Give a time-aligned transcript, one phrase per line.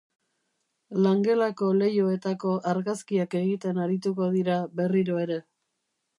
[1.07, 5.41] Langelako leihoetako argazkiak egiten arituko dira berriro ere.